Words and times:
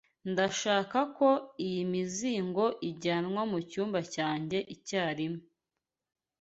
Ndashaka 0.31 0.99
ko 1.17 1.29
iyi 1.65 1.81
mizigo 1.91 2.65
ijyanwa 2.89 3.41
mucyumba 3.51 3.99
cyanjye 4.15 4.57
icyarimwe. 4.75 5.43